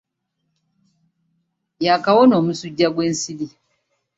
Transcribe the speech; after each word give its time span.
Yaakawona 1.85 2.33
omusujja 2.41 2.87
gw'ensiri. 2.93 3.47